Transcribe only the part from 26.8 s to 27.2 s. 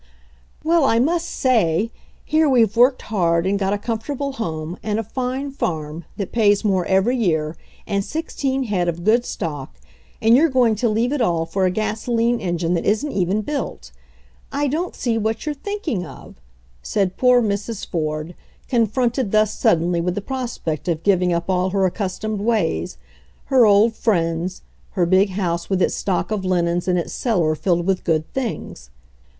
and its